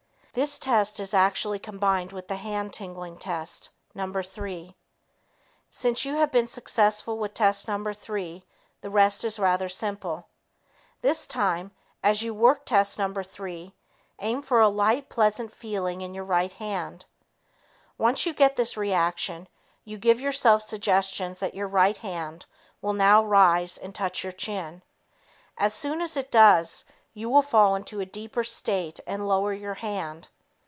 This 0.33 0.57
test 0.57 1.01
is 1.01 1.13
actually 1.13 1.59
combined 1.59 2.13
with 2.13 2.29
the 2.29 2.37
hand 2.37 2.71
tingling 2.71 3.17
test 3.17 3.67
No. 3.93 4.09
3. 4.13 4.77
Since 5.69 6.05
you 6.05 6.15
have 6.15 6.31
been 6.31 6.47
successful 6.47 7.17
with 7.17 7.33
test 7.33 7.67
No. 7.67 7.83
3, 7.91 8.41
the 8.79 8.89
rest 8.89 9.25
is 9.25 9.37
rather 9.37 9.67
simple. 9.67 10.29
This 11.01 11.27
time 11.27 11.71
as 12.01 12.21
you 12.21 12.33
work 12.33 12.63
test 12.65 12.97
No. 12.97 13.11
3, 13.13 13.73
aim 14.21 14.41
for 14.41 14.61
a 14.61 14.69
light, 14.69 15.09
pleasant 15.09 15.51
feeling 15.51 15.99
in 15.99 16.13
your 16.13 16.23
right 16.23 16.53
hand. 16.53 17.03
Once 17.97 18.25
you 18.25 18.33
get 18.33 18.55
this 18.55 18.77
reaction, 18.77 19.49
you 19.83 19.97
give 19.97 20.21
yourself 20.21 20.61
suggestions 20.61 21.41
that 21.41 21.55
your 21.55 21.67
right 21.67 21.97
hand 21.97 22.45
will 22.81 22.93
now 22.93 23.21
rise 23.21 23.77
and 23.77 23.93
touch 23.93 24.23
your 24.23 24.31
chin. 24.31 24.81
As 25.57 25.73
soon 25.73 26.01
as 26.01 26.15
it 26.15 26.31
does, 26.31 26.85
you 27.13 27.29
will 27.29 27.41
fall 27.41 27.75
into 27.75 27.99
a 27.99 28.05
deeper 28.05 28.41
state 28.41 28.97
and 29.05 29.27
lower 29.27 29.51
your 29.51 29.73
hand. 29.73 30.25